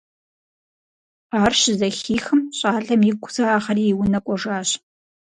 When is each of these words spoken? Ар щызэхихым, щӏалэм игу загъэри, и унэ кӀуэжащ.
Ар 1.41 1.51
щызэхихым, 1.59 2.39
щӏалэм 2.57 3.01
игу 3.09 3.29
загъэри, 3.35 3.83
и 3.91 3.97
унэ 4.01 4.19
кӀуэжащ. 4.25 4.69